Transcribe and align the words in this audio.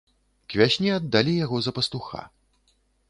К 0.53 0.61
вясне 0.61 0.89
аддалі 0.95 1.33
яго 1.45 1.59
за 1.67 1.71
пастуха. 1.81 2.21